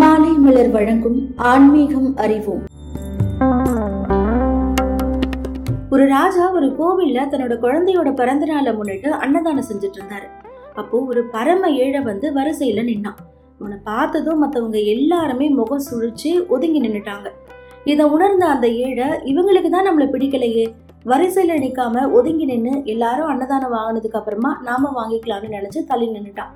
[0.00, 2.62] மாலை மலர் வழங்கும் ஆன்மீகம் அறிவோம்.
[5.90, 10.28] ஒரு ராஜா ஒரு கோவில்ல தன்னோட குழந்தையோட பிறந்த நாளை முன்னிட்டு அன்னதானம் செஞ்சுட்டு இருந்தாரு
[10.74, 13.20] அப்போ ஒரு பரம ஏழை வந்து வரிசையில நின்னான்.
[13.58, 17.28] அவனை பார்த்ததும் மத்தவங்க எல்லாருமே முகம் சுழிச்சு ஒதுங்கி நின்னுட்டாங்க.
[17.84, 20.66] இதை உணர்ந்த அந்த ஏழை இவங்களுக்கு தான் நம்மள பிடிக்கலையே.
[21.04, 26.52] வரிசையில நிக்காம ஒதுங்கி நின்று எல்லாரும் அன்னதானம் வாங்கினதுக்கு அப்புறமா நாம வாங்கிக்கலாம்னு நினைச்சு தள்ளி நின்னுட்டான்.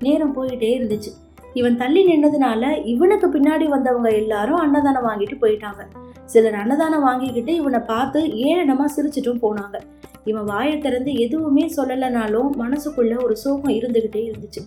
[0.00, 1.10] நேரம் போயிட்டே இருந்துச்சு.
[1.54, 5.82] இவன் தள்ளி நின்னதுனால இவனுக்கு பின்னாடி வந்தவங்க எல்லாரும் அன்னதானம் வாங்கிட்டு போயிட்டாங்க.
[6.24, 9.78] சிலர் அன்னதானம் வாங்கிக்கிட்டு இவனை பார்த்து ஏளனமா சிரிச்சிட்டும் போனாங்க.
[10.24, 14.62] இவன் வாயை திறந்து எதுவுமே சொல்லலைனாலும் மனசுக்குள்ள ஒரு சோகம் இருந்துகிட்டே இருந்துச்சு.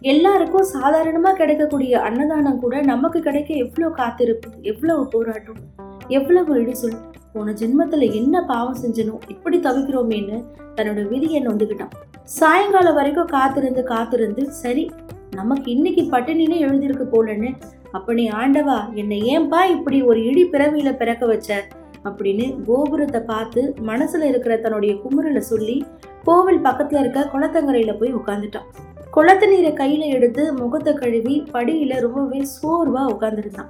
[0.00, 5.56] எல்லாருக்கும் சாதாரணமா கிடைக்கக்கூடிய அன்னதானம் கூட நமக்கு கிடைக்க எவ்வளவு காத்திருப்பு எவ்வளவு போராட்டம்
[6.08, 6.94] எவ்வளவு இடிசொல்
[7.32, 10.44] போன ஜென்மத்துல என்ன பாவம் செஞ்சனோ இப்படி தவிக்கிறோமேன்னு
[10.76, 11.90] தன்னோட விதியை நொந்துக்கிட்டான்
[12.22, 14.90] சாயங்காலம் வரைக்கும் காத்திருந்து காத்திருந்து சரி
[15.34, 17.56] நமக்கு இன்னைக்கு பட்டினின்னு எழுதியிருக்கு போலன்னு.
[18.14, 21.66] நீ ஆண்டவா என்னை ஏன்பா இப்படி ஒரு இடி பிறவியில பிறக்க வச்ச?
[22.04, 25.84] அப்படின்னு கோபுரத்தை பார்த்து மனசுல இருக்கிற தன்னுடைய குமுறலை சொல்லி
[26.24, 28.64] கோவில் பக்கத்துல இருக்க குளத்தங்கரையில போய் உட்காந்துட்டான்
[29.10, 33.66] குளத்து நீரை கையில எடுத்து முகத்தை கழுவி படியில ரொம்பவே சோர்வா உட்காந்துருந்தான்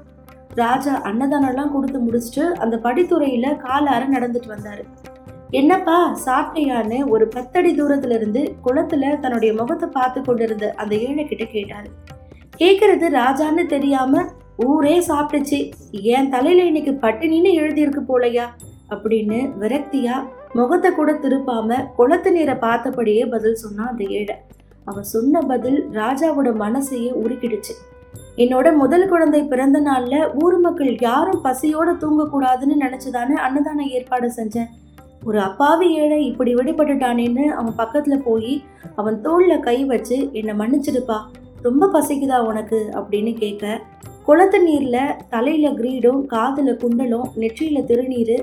[0.55, 4.84] ராஜா அன்னதானம்லாம் கொடுத்து முடிச்சுட்டு அந்த படித்துறையில காலார நடந்துட்டு வந்தாரு.
[5.51, 11.89] என்னப்பா சாப்பிட்டியான்னு ஒரு பத்தடி தூரத்துல இருந்து குளத்துல தன்னுடைய முகத்தை பார்த்து கொண்டிருந்த அந்த ஏழை கிட்ட கேட்டாரு.
[12.59, 14.25] கேக்குறது ராஜான்னு தெரியாம
[14.57, 15.73] ஊரே சாப்பிட்டுச்சு.
[15.91, 18.45] என் தலையில இன்னைக்கு பட்டினின்னு எழுதியிருக்கு போலையா?
[18.91, 24.35] அப்படின்னு விரக்தியா முகத்தை கூட திருப்பாம குளத்து நீரை பார்த்தபடியே பதில் சொன்னான் அந்த ஏழை.
[24.85, 27.75] அவன் சொன்ன பதில் ராஜாவோட மனசையே உருக்கிடுச்சு.
[28.37, 34.69] என்னோட முதல் குழந்தை பிறந்த நாள்ல ஊர் மக்கள் யாரும் பசியோட தூங்கக்கூடாதுன்னு நினைச்சுதானே அன்னதான ஏற்பாடு செஞ்சேன்.
[35.29, 38.53] ஒரு அப்பாவி ஏழை இப்படி விடுபட்டுட்டானேன்னு அவன் பக்கத்தில் போய்
[38.97, 41.19] அவன் தோளில் கை வச்சு என்னை மன்னிச்சிடுப்பா.
[41.62, 42.79] ரொம்ப பசிக்குதா உனக்கு?
[42.95, 43.81] அப்படின்னு கேட்க
[44.25, 48.37] குளத்து நீரில் தலையில் கிரீடும் காதில் குண்டலும் நெற்றியில் திருநீர்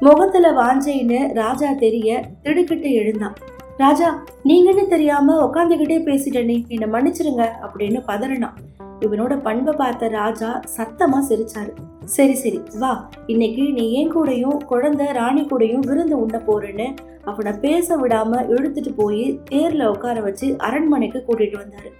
[0.00, 3.36] முகத்தில் வாஞ்சைன்னு ராஜா தெரிய திடுக்கிட்டு எழுந்தான்.
[3.76, 8.56] ராஜா நீங்கன்னு தெரியாமல் உக்காந்துக்கிட்டே பேசிட்டனே என்னை மன்னிச்சிருங்க அப்படின்னு பதறினான்.
[9.00, 11.72] இவனோட பண்பை பார்த்த ராஜா சத்தமா சிரிச்சாரு.
[12.04, 13.10] சரி சரி வா.
[13.26, 16.94] இன்னைக்கு நீ என் கூடயும் குழந்தை ராணி கூடயும் விருந்து உண்ண போறேன்னு
[17.24, 21.90] அவனை பேச விடாம இழுத்துட்டு போய் தேர்ல உட்கார வச்சு அரண்மனைக்கு கூட்டிட்டு வந்தாரு.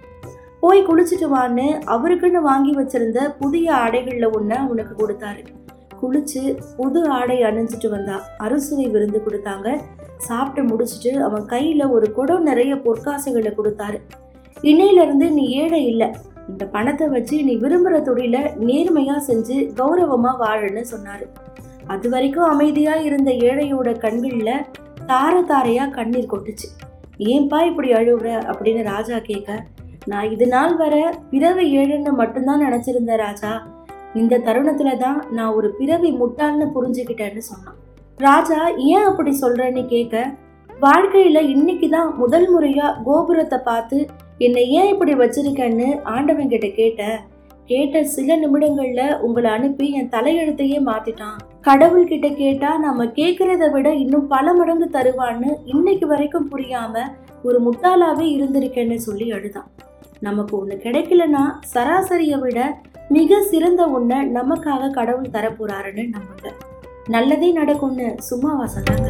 [0.59, 5.45] போய் குளிச்சுட்டு வான்னு அவருக்குன்னு வாங்கி வச்சிருந்த புதிய ஆடைகள்ல ஒன்ன உனக்கு கொடுத்தாரு.
[6.01, 8.21] குளிச்சு புது ஆடை அணிஞ்சிட்டு வந்தா.
[8.37, 9.81] அறுசுவை விருந்து கொடுத்தாங்க.
[10.17, 13.99] சாப்பிட்டு முடிச்சிட்டு அவன் கையில ஒரு குடம் நிறைய பொற்காசுகளை கொடுத்தாரு.
[14.61, 16.15] இன்னையில இருந்து நீ ஏழை இல்லை.
[16.51, 21.25] இந்த பணத்தை வச்சு நீ விரும்புற தொழில நேர்மையா செஞ்சு கௌரவமா வாழன்னு சொன்னாரு.
[21.87, 24.51] அது வரைக்கும் அமைதியா இருந்த ஏழையோட கண்கள்ல
[25.07, 26.67] தார தாரையா கண்ணீர் கொட்டுச்சு.
[27.17, 28.27] ஏன்பா இப்படி அழுவுற?
[28.51, 29.63] அப்படின்னு ராஜா கேட்க
[30.05, 30.95] நான் இது நாள் வர
[31.31, 33.67] பிறவி ஏழைன்னு மட்டும்தான் நினைச்சிருந்தேன் ராஜா.
[34.13, 37.75] இந்த தருணத்துல தான் நான் ஒரு பிறவி முட்டாள்னு புரிஞ்சுக்கிட்டேன்னு சொன்னான்.
[38.17, 40.15] ராஜா ஏன் அப்படி சொல்றேன்னு கேட்க
[40.83, 43.97] வாழ்க்கையில இன்னைக்கு தான் முதல் முறையா கோபுரத்தை பார்த்து
[44.45, 47.17] என்னை ஏன் இப்படி வச்சிருக்கேன்னு ஆண்டவன் கிட்ட கேட்டேன்.
[47.69, 51.37] கேட்ட சில நிமிடங்கள்ல உங்களை அனுப்பி என் தலையெழுத்தையே மாத்திட்டான்.
[51.61, 57.03] கடவுள் கிட்ட கேட்டா நம்ம கேக்குறத விட இன்னும் பல மடங்கு தருவான்னு இன்னைக்கு வரைக்கும் புரியாம
[57.43, 59.69] ஒரு முட்டாளாவே இருந்திருக்கேன்னு சொல்லி அழுதான்
[60.19, 61.43] நமக்கு ஒண்ணு கிடைக்கலனா
[61.73, 62.59] சராசரியை விட
[63.09, 66.49] மிக சிறந்த ஒண்ண நமக்காக கடவுள் தரப்போறாருன்னு நம்புங்க.
[67.09, 69.09] நல்லதே நடக்கும்னு சும்மாவா சொன்னாங்க